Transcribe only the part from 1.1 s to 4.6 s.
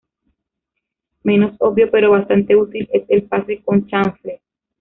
Menos obvio pero bastante útil es el pase con chanfle.